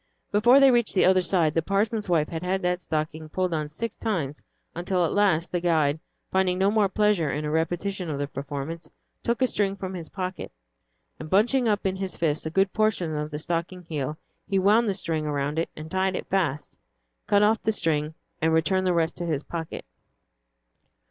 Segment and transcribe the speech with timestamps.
[0.31, 3.69] Before they reached the other side, the parson's wife had had that stocking pulled on
[3.69, 4.41] six times,
[4.73, 5.99] until at last, the guide,
[6.31, 8.89] finding no more pleasure in a repetition of the performance,
[9.21, 10.51] took a string from his pocket,
[11.19, 14.17] and bunching up in his fist a good portion of the stocking heel,
[14.49, 16.79] he wound the string around it and tied it fast,
[17.27, 19.85] cut off the string, and returned the rest to his pocket.